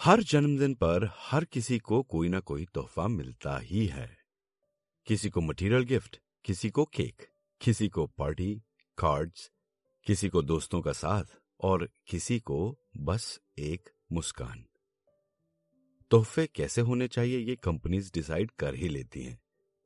हर 0.00 0.20
जन्मदिन 0.22 0.74
पर 0.74 1.08
हर 1.18 1.44
किसी 1.44 1.78
को 1.78 2.02
कोई 2.02 2.28
ना 2.28 2.38
कोई 2.40 2.64
तोहफा 2.74 3.06
मिलता 3.08 3.56
ही 3.58 3.84
है। 3.86 4.08
किसी 5.06 5.30
को 5.30 5.40
मटेरियल 5.40 5.82
गिफ्ट 5.84 6.16
किसी 6.44 6.68
को 6.70 6.84
केक 6.84 7.26
किसी 7.60 7.88
को 7.88 8.06
पार्टी 8.18 8.54
कार्ड्स 8.98 9.50
किसी 10.06 10.28
को 10.28 10.42
दोस्तों 10.42 10.80
का 10.82 10.92
साथ 10.92 11.24
और 11.60 11.86
किसी 12.06 12.38
को 12.40 12.78
बस 12.98 13.38
एक 13.58 13.90
मुस्कान। 14.12 14.64
तोहफे 16.10 16.46
कैसे 16.46 16.80
होने 16.80 17.08
चाहिए 17.08 17.38
ये 17.38 17.56
कंपनीज़ 17.56 18.10
डिसाइड 18.14 18.50
कर 18.50 18.74
ही 18.74 18.88
लेती 18.88 19.22
हैं, 19.22 19.38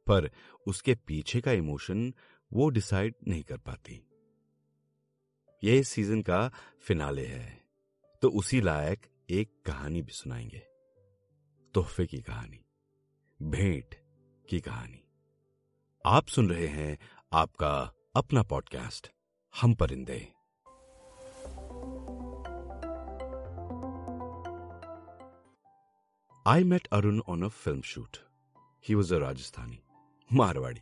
पर 0.07 0.31
उसके 0.67 0.95
पीछे 1.07 1.41
का 1.41 1.53
इमोशन 1.53 2.13
वो 2.51 2.69
डिसाइड 2.69 3.15
नहीं 3.29 3.43
कर 3.43 3.57
पाती। 3.57 4.01
ये 5.63 5.79
इस 5.79 5.89
सीज़न 5.89 6.23
का 6.23 6.49
फिनाले 6.81 7.27
है 7.27 7.53
तो 8.23 8.31
उसी 8.31 8.61
लायक 8.61 9.07
एक 9.31 9.63
कहानी 9.67 10.03
भी 10.03 10.13
सुनाएँगे। 10.13 10.59
तोहफे 11.75 12.07
की 12.07 12.21
कहानी, 12.23 12.65
भेंट 13.43 13.95
की 14.49 14.61
कहानी। 14.61 15.05
आप 16.07 16.27
सुन 16.27 16.49
रहे 16.49 16.67
हैं 16.67 16.99
आपका 17.33 17.93
अपना 18.17 18.43
पॉडकास्ट, 18.43 19.13
हम 19.61 19.75
परिंदे। 19.75 20.33
I 26.47 26.65
met 26.65 26.87
Arun 26.87 27.21
on 27.21 27.45
a 27.45 27.49
film 27.49 27.83
shoot 27.83 28.17
he 28.89 28.95
was 28.95 29.15
a 29.15 29.19
Rajasthani 29.19 29.83
Marwari 30.33 30.81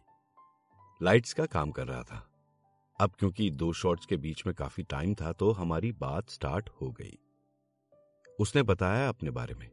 lights 1.03 1.33
का 1.33 1.47
काम 1.47 1.71
कर 1.71 1.87
रहा 1.87 2.03
था। 2.03 2.31
अब 3.01 3.11
क्योंकि 3.19 3.51
दो 3.51 3.73
शॉट्स 3.73 4.07
के 4.07 4.17
बीच 4.17 4.47
में 4.47 4.55
काफ़ी 4.55 4.83
टाइम 4.83 5.15
था 5.15 5.33
तो 5.33 5.53
हमारी 5.53 5.93
बात 5.93 6.31
स्टार्ट 6.31 6.69
हो 6.69 6.91
गई। 6.91 7.19
उसने 8.41 8.63
बताया 8.63 9.09
अपने 9.09 9.31
बारे 9.31 9.55
में। 9.55 9.71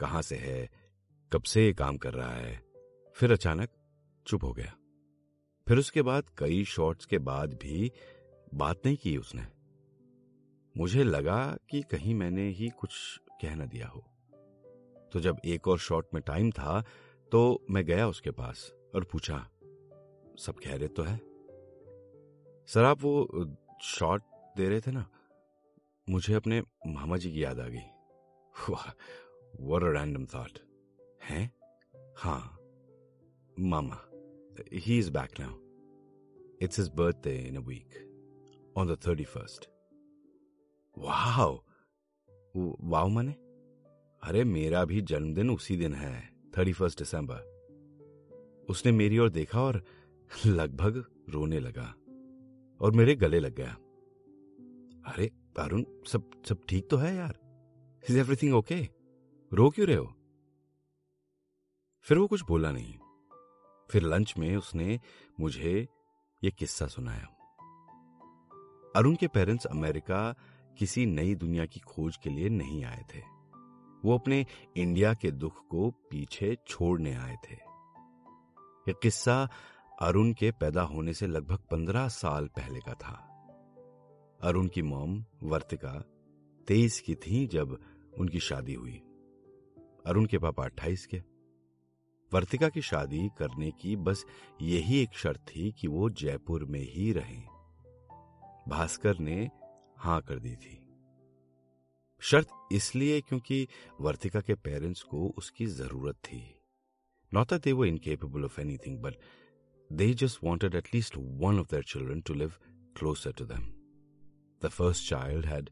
कहाँ 0.00 0.22
से 0.22 0.36
है, 0.36 0.68
कब 1.32 1.42
से 1.42 1.64
ये 1.66 1.72
काम 1.72 1.96
कर 1.96 2.14
रहा 2.14 2.32
है, 2.32 2.62
फिर 3.16 3.32
अचानक 3.32 3.68
चुप 4.26 4.44
हो 4.44 4.52
गया। 4.52 4.74
फिर 5.66 5.78
उसके 5.78 6.02
बाद 6.02 6.24
कई 6.38 6.64
शॉट्स 6.64 7.06
के 7.06 7.18
बाद 7.18 7.54
भी 7.54 7.92
बात 8.54 8.86
नहीं 8.86 8.96
की 8.96 9.16
उसने। 9.16 9.46
मुझे 10.76 11.04
लगा 11.04 11.56
कि 11.70 11.82
कहीं 11.82 12.14
मैंने 12.14 12.48
ही 12.48 12.68
कुछ 12.68 13.20
कह 13.42 13.54
न 13.54 13.66
दिया 13.68 13.86
हो। 13.86 14.04
तो 15.12 15.20
जब 15.20 15.40
एक 15.44 15.68
और 15.68 15.78
शॉट 15.78 16.06
में 16.14 16.22
टाइम 16.22 16.50
था 16.50 16.82
तो 17.32 17.66
मैं 17.70 17.84
गया 17.84 18.08
उसके 18.08 18.30
पास 18.30 18.72
और 18.94 19.04
पूछा, 19.04 19.38
सब 20.38 20.54
रहे 20.66 20.88
तो 20.88 21.02
है? 21.02 21.16
सर, 22.68 22.84
आप 22.84 23.02
वो 23.02 23.56
शॉट 23.82 24.22
दे 24.56 24.68
रहे 24.68 24.80
थे 24.80 24.90
ना? 24.90 25.08
मुझे 26.10 26.34
अपने 26.34 26.62
मामा 26.86 27.16
जी 27.16 27.32
की 27.32 27.44
याद 27.44 27.60
आ 27.60 27.68
गई। 27.68 27.78
अ 28.58 29.92
रैंडम 29.92 30.26
थॉट 30.26 30.58
है? 31.22 31.50
हाँ। 32.16 32.58
मामा 33.60 33.98
he 34.72 34.98
is 34.98 35.10
back 35.10 35.40
now 35.40 35.54
it's 36.62 36.78
his 36.78 36.88
birthday 36.88 37.36
in 37.38 37.56
a 37.56 37.60
week 37.60 37.88
on 38.76 38.94
the 38.94 38.98
thirty 39.06 39.24
first 39.24 39.68
वाह 40.98 41.44
वाह 42.82 43.06
मने? 43.06 43.32
अरे, 44.22 44.44
मेरा 44.44 44.84
भी 44.84 45.00
जन्मदिन 45.00 45.50
उसी 45.50 45.76
दिन 45.76 45.94
है 45.94 46.32
थर्टी 46.58 46.72
फ़र्स्ट 46.72 46.98
दिसंबर 46.98 47.58
उसने 48.70 48.92
मेरी 48.92 49.18
ओर 49.18 49.30
देखा 49.30 49.62
और 49.62 49.84
लगभग 50.46 51.04
रोने 51.28 51.60
लगा 51.60 51.94
और 52.80 52.92
मेरे 52.92 53.14
गले 53.14 53.40
लग 53.40 53.54
गया। 53.54 53.72
अरे 55.12 55.30
अरुण 55.58 55.84
सब 56.06 56.30
सब 56.48 56.64
ठीक 56.68 56.88
तो 56.90 56.96
है 56.96 57.14
यार 57.16 57.38
इज़ 58.02 58.18
एवरीथिंग 58.18 58.54
ओके 58.54 58.80
रो 59.52 59.68
क्यों 59.70 59.86
रहे 59.86 59.96
हो 59.96 60.14
फिर 62.06 62.18
वो 62.18 62.26
कुछ 62.26 62.42
बोला 62.48 62.70
नहीं 62.70 62.94
फिर 63.90 64.02
लंच 64.04 64.34
में 64.38 64.54
उसने 64.56 64.98
मुझे 65.40 65.74
ये 66.42 66.50
किस्सा 66.50 66.86
सुनाया 66.86 67.26
अरुण 68.94 69.16
के 69.16 69.26
पेरेंट्स 69.28 69.66
अमेरिका 69.66 70.20
किसी 70.78 71.06
नई 71.06 71.34
दुनिया 71.34 71.66
की 71.66 71.80
खोज 71.80 72.16
के 72.16 72.30
लिए 72.30 72.48
नहीं 72.48 72.84
आए 72.84 73.04
थे 73.14 73.22
वो 74.02 74.18
अपने 74.18 74.44
इंडिया 74.76 75.12
के 75.14 75.30
दुख 75.30 75.66
को 75.66 75.90
पीछे 76.10 76.56
छोड़ने 76.66 77.14
आए 77.14 77.36
थे 77.44 77.54
यह 78.86 78.94
किस्सा 79.02 79.48
अरुण 80.02 80.32
के 80.32 80.50
पैदा 80.50 80.82
होने 80.82 81.14
से 81.14 81.26
लगभग 81.26 81.66
पंद्रह 81.70 82.08
साल 82.08 82.46
पहले 82.56 82.80
का 82.80 82.94
था 82.94 83.16
अरुण 84.40 84.68
की 84.68 84.82
मॉम 84.82 85.24
वर्तिका 85.42 85.92
तेईस 86.68 87.00
की 87.00 87.14
थी 87.14 87.46
जब 87.46 87.78
उनकी 88.18 88.40
शादी 88.40 88.74
हुई 88.74 88.96
अरुण 90.06 90.26
के 90.26 90.38
पापा 90.38 90.64
अट्ठाईस 90.64 91.06
के। 91.06 91.22
वर्तिका 92.32 92.68
की 92.68 92.82
शादी 92.82 93.28
करने 93.38 93.70
की 93.70 93.96
बस 93.96 94.24
यही 94.62 95.02
एक 95.02 95.14
शर्त 95.14 95.40
थी 95.40 95.72
कि 95.72 95.88
वो 95.88 96.10
जयपुर 96.10 96.64
में 96.64 96.80
ही 96.80 97.12
रहें। 97.12 97.42
भास्कर 98.68 99.18
ने 99.18 99.50
हाँ 99.96 100.20
कर 100.22 100.38
दी 100.38 100.56
थी। 100.56 100.78
शर्त 102.20 102.48
इसलिए 102.72 103.20
क्योंकि 103.20 103.68
वर्तिका 104.00 104.40
के 104.40 104.54
पेरेंट्स 104.54 105.02
को 105.02 105.34
उसकी 105.38 105.66
ज़रूरत 105.66 106.16
थी। 106.16 106.60
Not 107.34 107.54
they 107.54 107.72
were 107.72 107.86
incapable 107.86 108.44
of 108.44 108.60
anything, 108.60 108.98
but 108.98 109.14
they 109.92 110.14
just 110.14 110.44
wanted 110.44 110.74
at least 110.74 111.16
one 111.16 111.58
of 111.60 111.66
their 111.70 111.82
children 111.82 112.20
to 112.20 112.34
live 112.34 112.52
closer 112.96 113.32
to 113.32 113.44
them. 113.44 113.77
The 114.60 114.70
first 114.70 115.06
child 115.06 115.44
had 115.44 115.70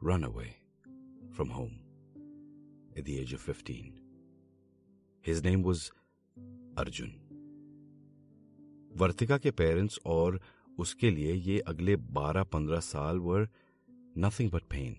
run 0.00 0.24
away 0.24 0.56
from 1.30 1.50
home 1.50 1.80
at 2.96 3.04
the 3.04 3.18
age 3.20 3.32
of 3.32 3.40
15. 3.40 3.92
His 5.20 5.44
name 5.44 5.62
was 5.62 5.90
Arjun. 6.76 7.12
Vartika 8.96 9.38
के 9.38 9.50
parents 9.50 9.98
और 10.06 10.40
उसके 10.78 11.10
लिए 11.10 11.32
ये 11.34 11.58
अगले 11.60 11.96
12-15 11.96 12.80
साल 12.80 13.18
वर 13.18 13.48
nothing 14.18 14.50
but 14.50 14.62
pain 14.62 14.94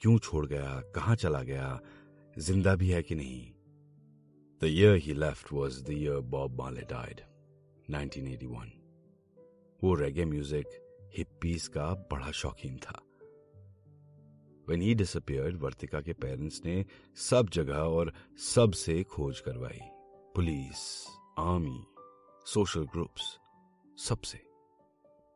क्यों 0.00 0.18
छोड़ 0.18 0.46
गया? 0.46 0.80
कहाँ 0.94 1.16
चला 1.16 1.42
गया? 1.42 1.80
ज़िंदा 2.38 2.74
भी 2.76 2.88
है 2.90 3.02
कि 3.02 3.14
नहीं? 3.14 3.52
The 4.60 4.64
year 4.64 4.96
he 4.96 5.14
left 5.14 5.52
was 5.52 5.82
the 5.84 5.90
year 5.90 6.20
Bob 6.34 6.60
Marley 6.60 6.82
died 6.90 7.20
1981 7.90 8.70
वो 9.84 9.94
रेगे 9.94 10.24
म्यूज़िक 10.24 10.66
हिप्पीज 11.14 11.68
का 11.68 11.86
बड़ा 12.10 12.30
शौकीन 12.30 12.76
था। 12.78 13.02
वेन 14.68 14.82
ही 14.82 14.94
डिसअपियर्ड 14.94 15.56
वर्तिका 15.56 16.00
के 16.00 16.12
पेरेंट्स 16.12 16.62
ने 16.64 16.84
सब 17.16 17.48
जगह 17.48 17.78
और 17.78 18.12
सबसे 18.38 19.02
खोज 19.02 19.40
करवाई। 19.40 19.80
पुलिस 20.34 21.06
आर्मी 21.38 21.86
सोशल 22.46 22.84
ग्रुप्स 22.84 23.38
सबसे 23.98 24.42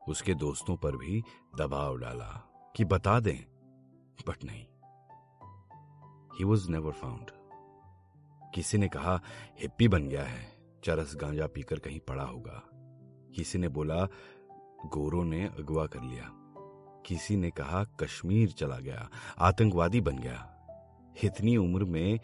उसके 0.08 0.34
दोस्तों 0.34 0.76
पर 0.76 0.96
भी 0.96 1.22
दबाव 1.58 1.96
डाला 1.96 2.30
कि 2.76 2.84
बता 2.84 3.20
दें 3.20 3.38
बट 4.28 4.44
नहीं। 4.44 4.66
ही 6.38 6.44
वॉज़ 6.44 6.70
नेवर 6.70 6.92
फाउंड 6.92 7.30
किसी 8.54 8.78
ने 8.78 8.88
कहा, 8.88 9.20
हिप्पी 9.58 9.88
बन 9.88 10.08
गया 10.08 10.24
है, 10.24 10.60
चरस 10.84 11.16
गांजा 11.16 11.46
पीकर 11.46 11.78
कहीं 11.78 12.00
पड़ा 12.00 12.24
होगा। 12.24 12.62
किसी 13.36 13.58
ने 13.58 13.68
बोला 13.68 14.06
गोरों 14.86 15.24
ने 15.24 15.46
अगवा 15.46 15.86
कर 15.86 16.02
लिया। 16.02 16.30
किसी 17.06 17.36
ने 17.36 17.50
कहा, 17.50 17.84
कश्मीर 17.84 18.50
चला 18.50 18.78
गया, 18.78 19.10
आतंकवादी 19.38 20.00
बन 20.00 20.18
गया। 20.18 20.56
इतनी 21.24 21.56
उम्र 21.56 21.84
में 21.84 22.20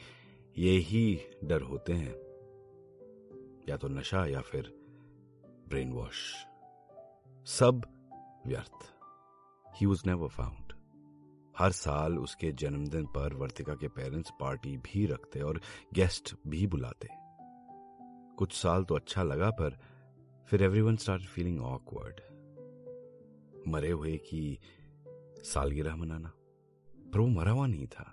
ये 0.58 0.78
ही 0.78 1.20
डर 1.44 1.60
होते 1.60 1.92
हैं। 1.92 2.14
या 3.68 3.76
तो 3.76 3.88
नशा 3.88 4.26
या 4.26 4.40
फिर 4.40 4.74
ब्रेन 5.68 5.92
वॉश 5.92 6.46
सब 7.46 7.82
व्यर्थ। 8.46 8.92
ही 9.76 9.86
वॉज़ 9.86 10.02
नेवर 10.06 10.28
फाउंड 10.28 10.72
हर 11.58 11.72
साल 11.72 12.18
उसके 12.18 12.52
जन्मदिन 12.52 13.06
पर 13.06 13.34
वर्तिका 13.34 13.74
के 13.74 13.88
पेरेंट्स 13.88 14.30
पार्टी 14.40 14.76
भी 14.76 15.06
रखते 15.06 15.40
और 15.40 15.60
गेस्ट 15.94 16.34
भी 16.46 16.66
बुलाते। 16.66 17.08
कुछ 18.36 18.52
साल 18.52 18.84
तो 18.84 18.94
अच्छा 18.94 19.22
लगा, 19.22 19.50
पर 19.50 19.78
फिर 20.48 20.62
एवरीवन 20.62 20.96
स्टार्ट 20.96 21.22
फीलिंग 21.22 21.60
ऑकवर्ड 21.60 22.35
मरे 23.66 23.90
हुए 23.90 24.16
की 24.16 24.58
सालगिरह 25.42 25.96
मनाना। 25.96 26.32
पर 27.12 27.20
वो 27.20 27.26
मरा 27.26 27.52
हुआ 27.52 27.66
नहीं 27.66 27.86
था। 27.86 28.12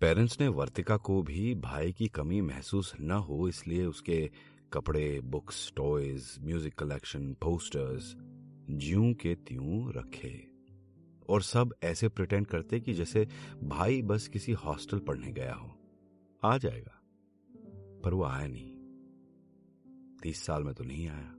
पेरेंट्स 0.00 0.40
ने 0.40 0.48
वर्तिका 0.48 0.96
को 0.96 1.22
भी 1.22 1.54
भाई 1.54 1.92
की 1.92 2.08
कमी 2.08 2.40
महसूस 2.40 2.94
न 3.00 3.10
हो, 3.10 3.48
इसलिए 3.48 3.86
उसके 3.86 4.30
कपड़े, 4.72 5.20
books, 5.20 5.72
toys, 5.76 6.36
music 6.40 6.74
collection, 6.74 7.34
posters, 7.34 8.16
ज्यों 8.70 9.14
के 9.14 9.34
त्यों 9.34 9.92
रखे। 9.92 10.48
और 11.28 11.42
सब 11.42 11.74
ऐसे 11.82 12.08
प्रिटेंड 12.08 12.46
करते 12.46 12.80
कि 12.80 12.92
जैसे 12.94 13.28
भाई 13.64 14.02
बस 14.02 14.28
किसी 14.28 14.52
हॉस्टल 14.52 14.98
पढ़ने 14.98 15.32
गया 15.32 15.54
हो। 15.54 15.78
आ 16.44 16.58
जाएगा। 16.58 17.02
पर 18.04 18.14
वो 18.14 18.24
आया 18.24 18.48
नहीं। 18.48 18.76
तीस 20.22 20.42
साल 20.44 20.64
में 20.64 20.74
तो 20.74 20.84
नहीं 20.84 21.08
आया। 21.08 21.35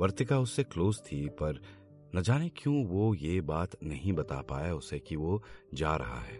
वर्तिका 0.00 0.38
उससे 0.38 0.64
क्लोज 0.64 1.00
थी, 1.00 1.28
पर 1.28 1.60
न 2.14 2.22
जाने 2.22 2.48
क्यों 2.48 2.84
वो 2.84 3.14
ये 3.14 3.40
बात 3.40 3.82
नहीं 3.82 4.12
बता 4.12 4.40
पाया 4.42 4.74
उसे 4.74 4.98
कि 4.98 5.16
वो 5.16 5.42
जा 5.74 5.96
रहा 5.96 6.20
है। 6.20 6.38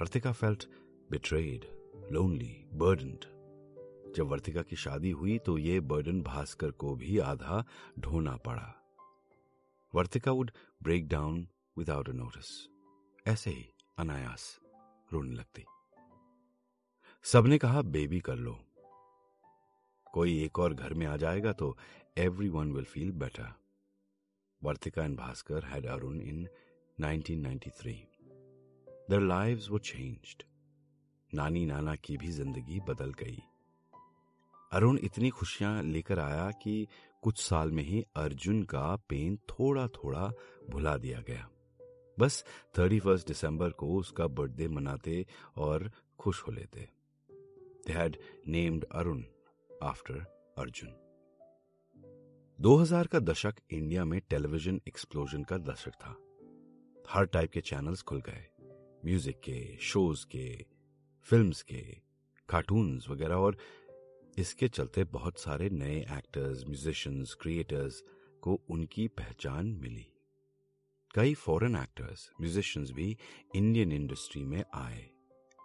Vartika 0.00 0.32
felt 0.32 0.64
betrayed 1.10 1.64
lonely 2.12 2.54
burdened 2.72 3.24
जब 4.16 4.26
वर्तिका 4.26 4.62
की 4.62 4.76
शादी 4.76 5.10
हुई 5.10 5.38
तो 5.38 5.56
ये 5.58 5.80
बर्डन 5.80 6.20
भास्कर 6.22 6.70
को 6.70 6.94
भी 6.96 7.18
आधा 7.18 7.64
ढोना 7.98 8.36
पड़ा। 8.36 8.74
Vartika 9.94 10.32
would 10.32 10.50
break 10.82 11.08
down 11.08 11.48
without 11.78 12.08
a 12.08 12.12
notice 12.12 12.50
ऐसे 13.28 13.50
ही 13.50 13.66
अनायास 13.98 14.58
रोने 15.12 15.34
लगती। 15.34 15.64
सबने 17.24 17.58
कहा, 17.58 17.82
बेबी 17.82 18.20
कर 18.20 18.36
लो। 18.36 18.58
कोई 20.12 20.42
एक 20.44 20.58
और 20.58 20.74
घर 20.74 20.94
में 20.94 21.06
आ 21.06 21.16
जाएगा 21.16 21.52
तो 21.52 21.76
one 22.16 22.72
will 22.72 22.84
feel 22.84 23.10
better 23.12 23.52
Vartika 24.62 25.04
and 25.04 25.16
Bhaskar 25.16 25.64
had 25.64 25.86
Arun 25.86 26.20
in 26.20 26.46
1993 26.98 27.94
Their 29.10 29.20
lives 29.20 29.68
were 29.70 29.80
changed. 29.80 30.44
नानी 31.34 31.64
नाना 31.66 31.94
की 31.94 32.16
भी 32.16 32.30
ज़िंदगी 32.30 32.80
बदल 32.80 33.12
गई 33.12 33.42
अरुण 34.72 34.98
इतनी 35.02 35.30
खुशियाँ 35.30 35.82
लेकर 35.82 36.18
आया 36.18 36.50
कि 36.62 36.86
कुछ 37.22 37.40
साल 37.40 37.70
में 37.70 37.82
ही 37.82 38.04
अर्जुन 38.16 38.62
का 38.62 38.96
पेन 39.08 39.36
थोड़ा 39.50 39.86
थोड़ा 39.88 40.30
भुला 40.70 40.96
दिया 40.96 41.20
गया 41.20 41.48
बस 42.18 42.44
थर्टी 42.78 43.00
फ़र्स्ट 43.00 43.28
दिसंबर 43.28 43.70
को 43.70 43.94
उसका 43.98 44.26
बर्थडे 44.26 44.68
मनाते 44.68 45.24
और 45.58 45.90
खुश 46.18 46.42
हो 46.42 46.52
लेते 46.52 46.88
had 47.92 48.18
named 48.48 48.84
Arun 48.92 49.24
after 49.82 50.24
Arjun 50.58 51.03
2000 52.60 53.06
का 53.06 53.18
दशक 53.18 53.54
इंडिया 53.70 54.04
में 54.04 54.20
टेलीविज़न 54.30 54.80
एक्सप्लोजन 54.88 55.42
का 55.42 55.58
दशक 55.58 55.90
था। 55.90 56.16
हर 57.08 57.24
टाइप 57.24 57.50
के 57.50 57.60
चैनल्स 57.60 58.02
खुल 58.02 58.20
गए। 58.20 58.46
म्यूज़िक 59.04 59.40
के, 59.40 59.76
शोज़ 59.80 60.26
के, 60.26 60.64
फिल्म्स 61.22 61.62
के, 61.62 61.96
कार्टून्स 62.48 63.08
वगैरह 63.08 63.34
और 63.34 63.56
इसके 64.38 64.68
चलते 64.68 65.04
बहुत 65.04 65.38
सारे 65.38 65.70
नए 65.70 65.96
एक्टर्स, 66.00 66.64
म्यूजिशियंस, 66.64 67.34
क्रिएटर्स 67.34 68.04
को 68.40 68.60
उनकी 68.70 69.08
पहचान 69.08 69.66
मिली। 69.66 70.06
कई 71.14 71.34
फॉरेन 71.34 71.76
एक्टर्स, 71.76 72.30
म्यूजिशियंस 72.40 72.90
भी 72.90 73.16
इंडियन 73.56 73.92
इंडस्ट्री 73.92 74.44
में 74.44 74.64
आए। 74.74 75.10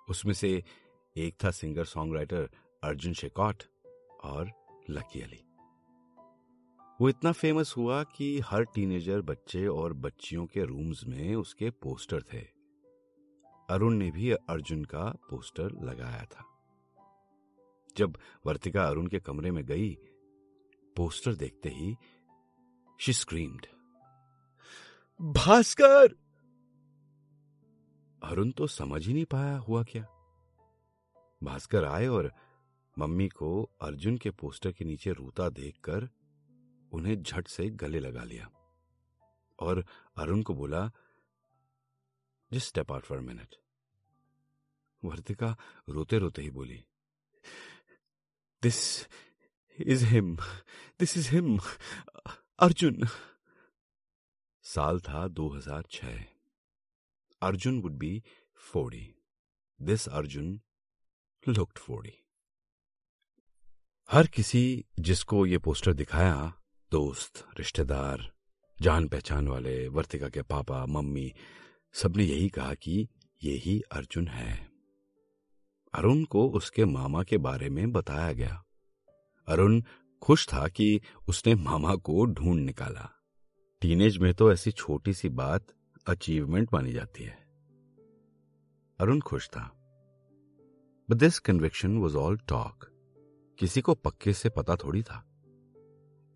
उसमें 0.10 0.34
से 0.34 0.64
एक 1.18 1.36
था 1.44 1.52
सिंगर 1.52 1.86
सॉन्ग 1.86 2.16
राइटर 2.16 2.50
अर्जुन 2.84 3.14
शेकॉट 3.14 3.64
और 4.24 4.52
लकी 4.90 5.22
अली। 5.22 5.49
वो 7.02 7.10
इतना 7.10 7.32
फ़ेमस 7.32 7.74
हुआ 7.78 8.04
कि 8.04 8.40
हर 8.40 8.64
टीनेजर 8.64 9.22
बच्चे 9.22 9.68
और 9.68 9.94
बच्चियों 9.94 10.46
के 10.46 10.64
रूम्स 10.64 11.06
में 11.08 11.36
उसके 11.36 11.70
पोस्टर 11.70 12.24
थे। 12.34 12.42
अरुण 13.70 13.94
ने 13.94 14.12
भी 14.12 14.32
अर्जुन 14.32 14.84
का 14.84 15.04
पोस्टर 15.30 15.72
लगाया 15.84 16.26
था। 16.26 16.46
जब 17.98 18.18
वर्तिका 18.46 18.84
अरुण 18.84 19.08
के 19.08 19.20
कमरे 19.20 19.52
में 19.52 19.66
गई 19.66 19.98
पोस्टर 20.98 21.36
देखते 21.36 21.70
ही 21.70 21.96
शी 23.00 23.14
स्क्रीम्ड 23.14 23.66
भास्कर! 25.22 26.16
अरुण 28.24 28.52
तो 28.52 28.68
समझ 28.68 29.08
ही 29.08 29.14
नहीं 29.14 29.26
पाया 29.26 29.58
हुआ 29.58 29.84
क्या। 29.84 30.04
भास्कर 31.44 31.86
आए 31.86 32.08
और 32.08 32.32
मम्मी 33.00 33.28
को 33.28 33.72
अर्जुन 33.82 34.18
के 34.18 34.30
पोस्टर 34.30 34.72
के 34.72 34.86
नीचे 34.86 35.12
रोता 35.12 35.50
देखकर 35.50 36.10
उन्हें 36.92 37.22
झट 37.22 37.48
से 37.48 37.70
गले 37.84 38.00
लगा 38.00 38.24
लिया 38.24 38.50
और 39.60 39.84
अरुण 40.18 40.42
को 40.44 40.54
बोला 40.54 40.90
just 42.52 42.68
step 42.68 42.92
out 42.92 43.06
for 43.06 43.20
minute 43.22 43.56
Vartika 45.04 45.56
रोते 45.90 46.18
रोते 46.20 46.42
ही 46.42 46.50
बोली 46.50 46.84
this 48.64 48.80
is 49.80 50.06
him 50.06 50.36
this 51.00 51.18
is 51.18 51.30
him 51.32 51.58
Arjun 52.60 53.08
साल 54.66 55.00
था 55.00 55.26
2006 55.36 56.18
Arjun 57.42 57.80
would 57.82 57.94
be 57.98 58.22
forty 58.64 59.08
this 59.80 60.08
Arjun 60.10 60.60
looked 61.44 61.78
forty 61.78 62.14
हर 64.10 64.28
किसी 64.28 64.64
जिसको 65.00 65.46
ये 65.46 65.58
पोस्टर 65.58 65.94
दिखाया 65.94 66.36
दोस्त, 66.92 67.48
रिश्तेदार 67.58 68.32
जान 68.82 69.08
पहचान 69.08 69.48
वाले, 69.48 69.88
वर्तिका 69.88 70.30
के 70.30 70.42
पापा, 70.42 70.86
मम्मी, 70.86 71.34
सबने 71.94 72.24
यही 72.24 72.50
कहा 72.50 72.74
कि 72.74 73.10
ये 73.44 73.54
ही 73.54 73.82
अर्जुन 73.82 74.28
है। 74.28 74.70
अरुण 75.94 76.24
को 76.24 76.50
उसके 76.50 76.86
मामा 76.86 77.24
के 77.24 77.38
बारे 77.38 77.70
में 77.70 77.92
बताया 77.92 78.34
गया। 78.34 78.66
अरुण 79.48 79.82
खुश 80.22 80.48
था 80.54 80.68
कि 80.68 81.02
उसने 81.28 81.56
मामा 81.56 81.96
को 81.96 82.26
ढूंढ 82.26 82.60
निकाला। 82.60 83.12
टीनेज 83.82 84.18
में 84.18 84.34
तो 84.34 84.54
ऐसी 84.54 84.72
छोटी 84.72 85.14
सी 85.14 85.30
बात 85.30 85.68
अचीवमेंट 86.08 86.74
मानी 86.74 86.92
जाती 86.92 87.24
है। 87.24 87.48
अरुण 89.00 89.20
खुश 89.20 89.50
था। 89.50 89.76
But 91.10 91.14
this 91.14 91.40
conviction 91.40 91.98
was 91.98 92.18
all 92.18 92.38
talk 92.38 92.86
किसी 93.60 93.82
को 93.82 93.96
पक्के 93.96 94.34
से 94.34 94.50
पता 94.50 94.76
थोड़ी 94.76 95.04
था। 95.04 95.29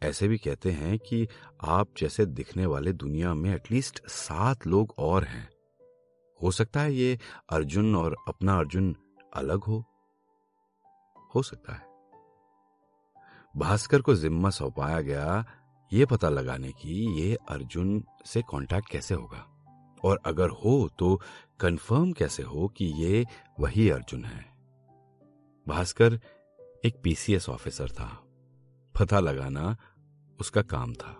ऐसे 0.03 0.27
भी 0.27 0.37
कहते 0.37 0.71
हैं 0.71 0.99
कि 0.99 1.27
आप 1.63 1.87
जैसे 1.97 2.25
दिखने 2.25 2.65
वाले 2.65 2.93
दुनिया 2.93 3.33
में 3.33 3.55
एटलीस्ट 3.55 4.07
सात 4.07 4.67
लोग 4.67 4.93
और 4.97 5.23
हैं। 5.23 5.49
हो 6.43 6.51
सकता 6.51 6.81
है 6.81 6.93
ये 6.93 7.19
अर्जुन 7.49 7.95
और 7.95 8.15
अपना 8.27 8.57
अर्जुन 8.57 8.95
अलग 9.33 9.63
हो। 9.63 9.83
हो 11.35 11.43
सकता 11.43 11.73
है। 11.73 11.85
भास्कर 13.57 14.01
को 14.01 14.15
जिम्मा 14.15 14.49
सौंपाया 14.49 15.01
गया 15.01 15.45
ये 15.93 16.05
पता 16.05 16.29
लगाने 16.29 16.71
की 16.71 17.21
ये 17.21 17.37
अर्जुन 17.49 18.03
से 18.25 18.41
कांटेक्ट 18.41 18.89
कैसे 18.89 19.15
होगा। 19.15 19.49
और 20.03 20.19
अगर 20.25 20.49
हो 20.49 20.89
तो 20.99 21.21
कंफर्म 21.59 22.11
कैसे 22.11 22.43
हो 22.43 22.67
कि 22.67 22.85
ये 22.85 23.25
वही 23.59 23.89
अर्जुन 23.89 24.25
है। 24.25 24.45
भास्कर 25.67 26.19
एक 26.85 27.01
पीसीएस 27.03 27.49
ऑफिसर 27.49 27.89
था। 27.89 28.19
पता 28.99 29.19
लगाना 29.19 29.77
उसका 30.43 30.61
काम 30.61 30.93
था। 30.93 31.17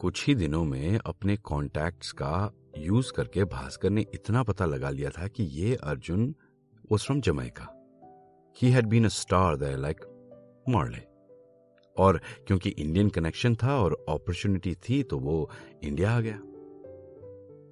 कुछ 0.00 0.26
ही 0.26 0.34
दिनों 0.34 0.64
में 0.64 0.98
अपने 1.06 1.36
कॉन्टैक्ट्स 1.36 2.12
का 2.12 2.52
यूज़ 2.78 3.12
करके 3.12 3.44
भास्कर 3.44 3.90
ने 3.90 4.04
इतना 4.14 4.42
पता 4.42 4.64
लगा 4.64 4.90
लिया 4.90 5.10
था 5.10 5.28
कि 5.28 5.42
ये 5.42 5.74
Arjun 5.74 6.34
was 6.92 7.04
from 7.04 7.20
Jamaica 7.20 7.66
he 8.56 8.70
had 8.70 8.86
been 8.86 9.04
a 9.04 9.08
star 9.08 9.56
there 9.56 9.78
like 9.78 10.04
Marley 10.68 11.02
और 11.96 12.20
क्योंकि 12.46 12.70
इंडियन 12.70 13.08
कनेक्शन 13.08 13.54
था 13.54 13.76
और 13.80 14.04
अपॉर्चुनिटी 14.08 14.74
थी 14.88 15.02
तो 15.02 15.18
वो 15.18 15.50
इंडिया 15.82 16.16
आ 16.16 16.20
गया। 16.20 16.38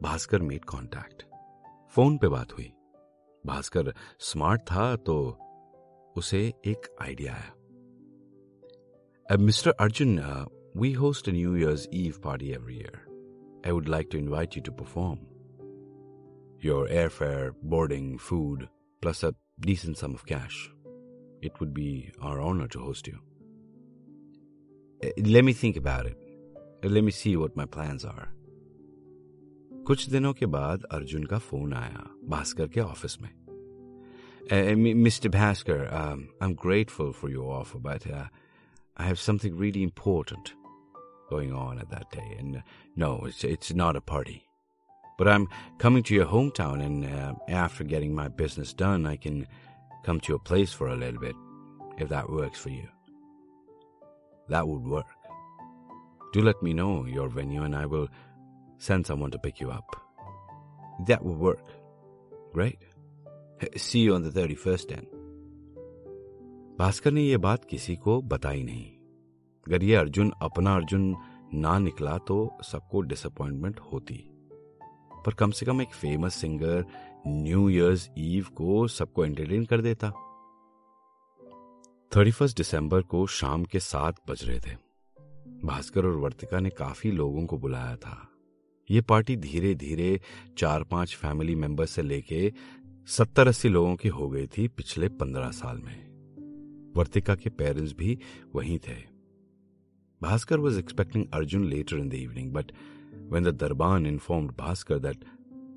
भास्कर 0.02 0.42
मेड 0.42 0.64
कांटेक्ट 0.64 1.22
फ़ोन 1.94 2.18
पे 2.18 2.28
बात 2.28 2.52
हुई। 2.52 2.72
भास्कर 3.44 3.94
स्मार्ट 4.20 4.62
था 4.62 4.94
तो 4.96 5.16
उसे 6.16 6.46
एक 6.66 6.94
आइडिया 7.02 7.32
आया। 7.32 7.54
Mister 9.39 9.71
Arjun 9.71 10.19
We 10.75 10.91
host 10.91 11.29
a 11.29 11.31
New 11.31 11.55
Year's 11.55 11.87
Eve 11.89 12.21
party 12.21 12.53
every 12.53 12.75
year. 12.75 13.07
I 13.63 13.71
would 13.71 13.87
like 13.87 14.09
to 14.09 14.17
invite 14.17 14.57
you 14.57 14.61
to 14.63 14.73
perform. 14.73 15.19
Your 16.59 16.89
airfare, 16.89 17.53
boarding, 17.63 18.17
food, 18.17 18.67
plus 19.01 19.23
a 19.23 19.33
decent 19.61 19.97
sum 19.97 20.15
of 20.15 20.25
cash. 20.25 20.69
It 21.41 21.61
would 21.61 21.73
be 21.73 22.11
our 22.21 22.41
honor 22.41 22.67
to 22.67 22.79
host 22.79 23.07
you. 23.07 23.19
Uh, 25.01 25.11
let 25.17 25.45
me 25.45 25.53
think 25.53 25.77
about 25.77 26.07
it. 26.07 26.17
Uh, 26.83 26.89
let 26.89 27.05
me 27.05 27.11
see 27.11 27.37
what 27.37 27.55
my 27.55 27.65
plans 27.65 28.03
are. 28.03 28.27
कुछ 29.87 30.09
दिनों 30.09 30.33
के 30.33 30.45
बाद 30.45 30.83
अर्जुन 30.91 31.23
का 31.23 31.37
phone 31.37 31.73
आया 31.73 32.05
भास्कर 32.29 32.67
के 32.67 32.81
office 32.81 33.21
में 33.21 33.29
mister 35.03 35.29
Bhaskar 35.29 35.85
I 35.87 36.47
am 36.47 36.53
grateful 36.63 37.11
for 37.11 37.31
your 37.31 37.53
offer 37.55 37.79
but 37.79 38.07
I 39.00 39.04
have 39.04 39.18
something 39.18 39.56
really 39.56 39.82
important 39.82 40.52
going 41.30 41.54
on 41.54 41.78
at 41.78 41.88
that 41.88 42.10
day. 42.10 42.36
And 42.38 42.56
uh, 42.56 42.60
no, 42.96 43.22
it's, 43.24 43.44
it's 43.44 43.72
not 43.72 43.96
a 43.96 44.00
party. 44.02 44.46
But 45.16 45.26
I'm 45.26 45.48
coming 45.78 46.02
to 46.02 46.14
your 46.14 46.26
hometown, 46.26 46.84
and 46.84 47.06
uh, 47.06 47.32
after 47.48 47.82
getting 47.82 48.14
my 48.14 48.28
business 48.28 48.74
done, 48.74 49.06
I 49.06 49.16
can 49.16 49.46
come 50.04 50.20
to 50.20 50.32
your 50.32 50.38
place 50.38 50.74
for 50.74 50.88
a 50.88 50.96
little 50.96 51.18
bit, 51.18 51.34
if 51.96 52.10
that 52.10 52.28
works 52.28 52.58
for 52.58 52.68
you. 52.68 52.88
That 54.50 54.68
would 54.68 54.84
work. 54.84 55.06
Do 56.34 56.42
let 56.42 56.62
me 56.62 56.74
know 56.74 57.06
your 57.06 57.30
venue, 57.30 57.62
and 57.62 57.74
I 57.74 57.86
will 57.86 58.08
send 58.76 59.06
someone 59.06 59.30
to 59.30 59.38
pick 59.38 59.60
you 59.60 59.70
up. 59.70 59.96
That 61.06 61.24
would 61.24 61.38
work. 61.38 61.66
Great. 62.52 62.78
See 63.76 64.00
you 64.00 64.14
on 64.14 64.24
the 64.24 64.30
31st 64.30 64.88
then. 64.88 65.19
Bhaskar 66.80 67.10
ने 67.10 67.22
यह 67.22 67.38
बात 67.38 67.64
किसी 67.64 67.96
को 67.96 68.22
बताई 68.22 68.62
नहीं। 68.62 68.86
अगर 69.68 69.84
ये 69.84 69.94
अर्जुन 69.94 70.32
अपना 70.42 70.74
अर्जुन 70.74 71.16
ना 71.54 71.78
निकला 71.78 72.18
तो 72.18 72.58
सबको 72.62 73.00
डिसअपॉइंटमेंट 73.00 73.80
होती। 73.80 74.14
पर 75.26 75.34
कम 75.34 75.50
से 75.50 75.66
कम 75.66 75.82
एक 75.82 75.88
famous 75.88 76.34
singer 76.34 76.84
new 77.26 77.68
year's 77.68 78.10
eve 78.18 78.46
को 78.56 78.88
सबको 78.88 79.24
एंटरटेन 79.24 79.64
कर 79.64 79.80
देता। 79.80 80.10
थर्टी 82.16 82.30
फ़र्स्ट 82.30 82.56
दिसंबर 82.56 83.02
को 83.02 83.26
शाम 83.26 83.64
के 83.64 83.80
सात 83.80 84.14
बज 84.30 84.44
रहे 84.44 84.58
थे। 84.58 84.76
भास्कर 85.66 86.06
और 86.06 86.16
वर्तिका 86.16 86.60
ने 86.60 86.70
काफ़ी 86.70 87.12
लोगों 87.12 87.46
को 87.46 87.58
बुलाया 87.58 87.96
था। 87.96 88.28
ये 88.90 89.00
पार्टी 89.00 89.36
धीरे 89.36 89.74
धीरे 89.74 90.20
चार 90.58 90.82
पाँच 90.82 91.16
फैमिली 91.16 91.54
मेंबर 91.54 91.86
से 91.86 92.02
लेके 92.02 92.52
सत्तर 93.06 93.48
अस्सी 93.48 93.68
लोगों 93.68 93.96
की 93.96 94.08
हो 94.08 94.28
गई 94.28 94.46
थी 94.46 94.68
पिछले 94.68 95.08
पंद्रह 95.08 95.50
साल 95.50 95.78
में। 95.78 96.09
वर्तिका 96.97 97.35
के 97.35 97.49
पेरेंट्स 97.61 97.93
भी 97.97 98.17
वहीं 98.55 98.77
थे 98.87 98.95
Bhaskar 100.21 100.59
was 100.59 100.77
expecting 100.79 101.25
Arjun 101.33 101.65
letter 101.69 101.97
in 101.97 102.09
the 102.09 102.13
evening 102.13 102.51
but 102.53 102.71
when 103.31 103.43
the 103.43 103.55
Darban 103.63 104.05
informed 104.05 104.51
Bhaskar 104.59 104.99
that 104.99 105.25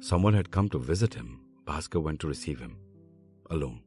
someone 0.01 0.35
had 0.35 0.51
come 0.51 0.69
to 0.69 0.79
visit 0.79 1.15
him, 1.15 1.41
Bhaskar 1.67 2.03
went 2.03 2.21
to 2.21 2.29
receive 2.29 2.61
him, 2.61 2.77
alone, 3.51 3.81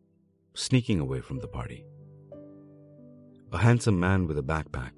sneaking 0.53 0.99
away 0.99 1.21
from 1.21 1.39
the 1.39 1.47
party. 1.47 1.85
A 3.53 3.57
handsome 3.57 3.99
man 3.99 4.27
with 4.27 4.37
a 4.37 4.43
backpack, 4.43 4.91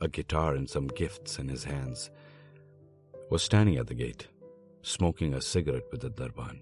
a 0.00 0.08
guitar, 0.08 0.54
and 0.54 0.68
some 0.68 0.86
gifts 0.88 1.38
in 1.38 1.48
his 1.48 1.64
hands 1.64 2.10
was 3.30 3.42
standing 3.42 3.76
at 3.76 3.86
the 3.86 3.94
gate, 3.94 4.28
smoking 4.82 5.34
a 5.34 5.40
cigarette 5.40 5.90
with 5.90 6.00
the 6.00 6.10
Darban. 6.10 6.60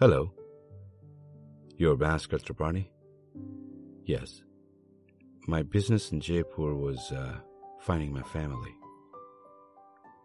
Hello. 0.00 0.32
You're 1.76 1.96
Bhaskar 1.96 2.40
Tripathi? 2.42 2.86
Yes. 4.11 4.43
My 5.47 5.63
business 5.63 6.11
in 6.11 6.19
Jaipur 6.19 6.75
was 6.75 7.11
uh, 7.13 7.37
finding 7.79 8.11
my 8.11 8.23
family. 8.23 8.73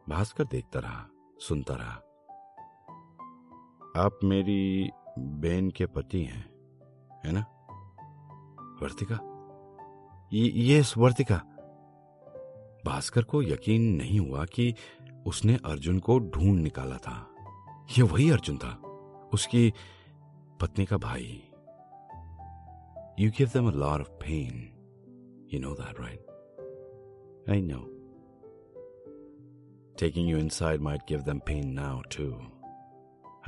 Bhaskar 0.09 0.45
देखता 0.45 0.81
रहा 0.81 1.07
सुनता 1.40 1.75
रहा 1.75 1.95
आप 4.02 4.19
मेरी 4.25 4.90
बहन 5.45 5.71
के 5.71 5.87
पति 5.95 6.23
हैं 6.25 6.45
है 7.25 7.33
ना 7.33 7.45
वर्तिका 8.83 9.19
ये 10.33 10.83
वर्तिका 10.99 11.37
भास्कर 12.87 13.25
को 13.25 13.43
यकीन 13.43 13.83
नहीं 13.97 14.21
हुआ 14.21 14.45
कि 14.55 14.73
उसने 15.26 15.59
अर्जुन 15.64 15.99
को 15.99 16.19
ढूंढ 16.35 16.61
निकाला 16.62 16.97
था 17.07 17.19
ये 17.99 18.02
वही 18.05 18.31
अर्जुन 18.31 18.59
था 18.59 18.78
उसकी 19.35 19.73
पत्नी 20.61 20.85
का 20.85 20.97
भाई 20.97 21.43
you 23.19 23.31
give 23.31 23.49
them 23.49 23.69
a 23.69 23.73
lot 23.73 24.01
of 24.01 24.09
pain 24.09 24.55
you 25.55 25.61
know 25.61 25.75
that 25.75 26.01
right 26.01 26.27
I 27.51 27.63
know 27.63 27.93
Taking 30.03 30.35
you 30.35 30.43
inside 30.43 30.81
might 30.83 31.01
give 31.13 31.23
them 31.29 31.41
pain 31.49 31.65
now, 31.79 32.03
too. 32.09 32.33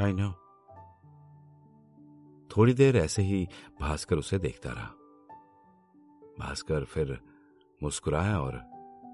I 0.01 0.13
know. 0.17 0.33
थोड़ी 2.57 2.75
देर 2.75 2.97
ऐसे 2.97 3.23
ही 3.23 3.49
भास्कर 3.81 4.17
उसे 4.17 4.39
देखता 4.39 4.71
रहा। 4.71 4.87
भास्कर 6.39 6.85
फिर 6.85 7.19
मुस्कुराया 7.83 8.41
और 8.41 8.55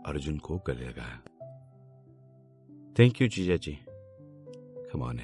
अर्जुन 0.06 0.38
को 0.38 0.58
गले 0.58 0.88
लगाया। 0.88 1.22
थैंक 2.98 3.22
यू 3.22 3.28
जीजा 3.28 3.56
जी। 3.56 3.78
कमान 4.92 5.20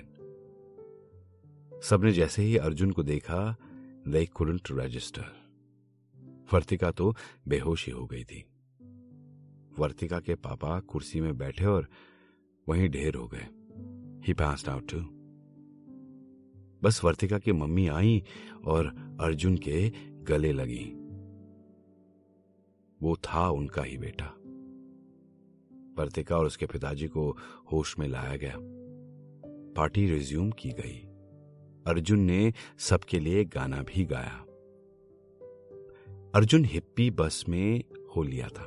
सबने 1.83 2.13
जैसे 2.13 2.43
ही 2.43 2.57
अर्जुन 2.57 2.91
को 2.91 3.03
देखा 3.03 3.57
दे 4.09 4.26
कुडंट 4.26 4.61
रजिस्टर 4.73 5.25
वर्तिका 6.52 6.90
तो 6.90 7.14
बेहोश 7.49 7.87
ही 7.87 7.92
हो 7.92 8.07
गई 8.07 8.25
थी। 8.25 8.45
वर्तिका 9.78 10.21
के 10.21 10.35
पापा 10.35 10.80
कुर्सी 10.80 11.21
में 11.21 11.38
बैठे 11.38 11.64
और 11.64 11.88
वहीं 12.69 12.88
ढेर 12.88 13.14
हो 13.14 13.28
गए। 13.28 13.47
ही 14.26 14.33
पास्ट 14.33 14.69
आउट 14.69 14.90
टू 14.90 15.00
बस 16.83 17.00
वर्तिका 17.04 17.38
की 17.38 17.52
मम्मी 17.52 17.88
आई 17.88 18.25
और 18.64 18.87
अर्जुन 19.21 19.57
के 19.57 19.92
गले 20.23 20.52
लगी। 20.52 20.92
वो 23.02 23.16
था 23.16 23.49
उनका 23.49 23.83
ही 23.83 23.99
बेटा। 23.99 24.26
वर्तिका 26.02 26.37
और 26.37 26.47
उसके 26.47 26.66
पिताजी 26.66 27.09
को 27.09 27.37
होश 27.73 27.99
में 27.99 28.09
लाया 28.09 28.37
गया। 28.37 28.57
पार्टी 29.76 30.11
रिज्यूम 30.11 30.50
की 30.50 30.71
गई। 30.71 31.10
अर्जुन 31.87 32.21
ने 32.21 32.55
सबके 32.79 33.19
लिए 33.19 33.45
गाना 33.45 33.83
भी 33.83 34.05
गाया। 34.05 34.45
अर्जुन 36.35 36.65
हिप्पी 36.65 37.11
बस 37.11 37.45
में 37.49 37.85
हो 38.17 38.23
लिया 38.23 38.49
था। 38.49 38.65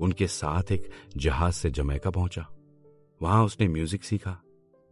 उनके 0.00 0.26
साथ 0.26 0.72
एक 0.72 0.90
जहाज़ 1.16 1.54
से 1.54 1.70
जमैका 1.70 2.10
पहुँचा। 2.10 2.48
वहाँ 3.22 3.44
उसने 3.44 3.68
म्यूज़िक 3.68 4.04
सीखा, 4.04 4.42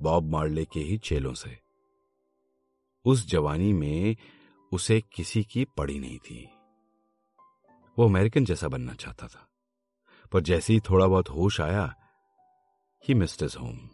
बॉब 0.02 0.24
मार्ले 0.24 0.64
के 0.64 0.80
ही 0.80 0.98
चेलों 0.98 1.34
से। 1.34 1.58
उस 3.04 3.28
जवानी 3.28 3.72
में 3.72 4.16
उसे 4.72 5.00
किसी 5.00 5.44
की 5.44 5.64
पड़ी 5.64 5.98
नहीं 5.98 6.18
थी। 6.18 6.50
वो 7.98 8.04
अमेरिकन 8.08 8.44
जैसा 8.44 8.68
बनना 8.68 8.94
चाहता 8.94 9.26
था। 9.26 9.48
पर 10.32 10.40
जैसे 10.40 10.72
ही 10.72 10.80
थोड़ा 10.80 11.06
बहुत 11.06 11.28
होश 11.28 11.60
आया 11.60 11.94
ही 13.08 13.14
हिज 13.14 13.56
होम 13.60 13.88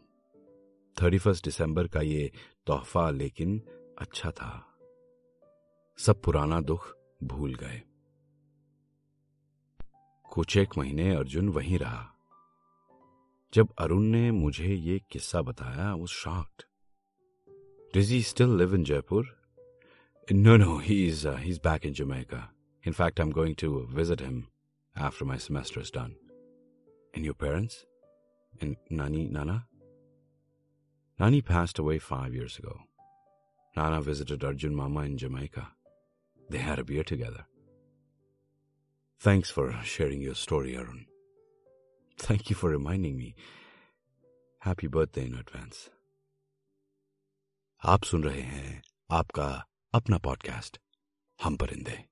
थर्टी 0.96 1.18
फ़र्स्ट 1.18 1.44
दिसंबर 1.44 1.88
का 1.88 2.00
ये 2.00 2.30
तोहफा 2.66 3.10
लेकिन 3.10 3.62
अच्छा 3.98 4.30
था। 4.30 4.50
सब 5.98 6.22
पुराना 6.22 6.60
दुख 6.60 6.96
भूल 7.22 7.54
गए। 7.54 7.82
कुछ 10.32 10.56
एक 10.56 10.78
महीने 10.78 11.14
अर्जुन 11.14 11.48
वहीं 11.48 11.78
रहा। 11.78 12.06
जब 13.54 13.68
अरुण 13.78 14.02
ने 14.02 14.30
मुझे 14.30 14.74
ये 14.74 15.00
किस्सा 15.10 15.42
बताया 15.42 15.94
वो 15.94 16.06
shocked 16.06 16.66
does 17.94 18.10
he 18.10 18.22
still 18.22 18.56
live 18.56 18.74
in 18.74 18.84
Jaipur 18.84 19.36
no 20.32 20.56
no 20.56 20.78
he 20.78 21.08
is 21.08 21.28
he 21.28 21.52
back 21.52 21.86
in 21.86 21.92
Jamaica 21.92 22.52
in 22.86 22.92
fact 22.92 23.20
I 23.20 23.26
am 23.26 23.32
going 23.32 23.56
to 23.56 23.80
visit 23.86 24.22
him 24.22 24.44
after 24.96 25.26
my 25.26 25.38
semester 25.38 25.80
done 25.80 26.14
in 27.16 27.24
your 27.24 27.34
parents 27.34 27.84
in 28.62 28.76
नानी 28.92 29.28
नाना 29.28 29.66
Nani 31.19 31.41
passed 31.41 31.79
away 31.79 31.97
five 31.99 32.33
years 32.33 32.59
ago. 32.59 32.79
Nana 33.77 34.01
visited 34.01 34.43
Arjun 34.43 34.75
Mama 34.75 35.01
in 35.01 35.17
Jamaica. 35.17 35.67
They 36.49 36.59
had 36.59 36.79
a 36.79 36.83
beer 36.83 37.03
together. 37.03 37.45
Thanks 39.19 39.49
for 39.49 39.71
sharing 39.83 40.21
your 40.21 40.35
story, 40.35 40.75
Arun. 40.77 41.05
Thank 42.17 42.49
you 42.49 42.55
for 42.55 42.69
reminding 42.69 43.17
me. 43.17 43.35
Happy 44.59 44.87
birthday 44.87 45.25
in 45.25 45.35
advance. 45.35 45.89
आप 47.85 48.03
सुन 48.03 48.23
रहे 48.23 48.41
हैं 48.41 48.81
आपका 49.11 49.65
अपना 49.93 50.17
podcast 50.17 50.77
हम 51.43 51.55
परिंदे 51.57 52.03